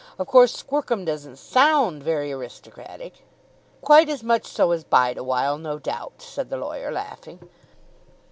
Of 0.17 0.25
course 0.25 0.63
Squercum 0.63 1.05
doesn't 1.05 1.35
sound 1.35 2.01
very 2.01 2.31
aristocratic." 2.31 3.23
"Quite 3.81 4.09
as 4.09 4.23
much 4.23 4.47
so 4.47 4.71
as 4.71 4.83
Bideawhile, 4.83 5.59
no 5.61 5.77
doubt," 5.77 6.23
said 6.23 6.49
the 6.49 6.57
lawyer 6.57 6.91
laughing. 6.91 7.47